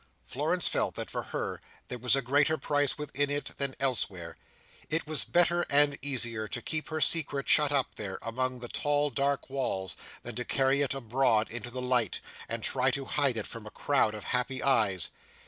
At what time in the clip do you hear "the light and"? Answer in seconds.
11.69-12.63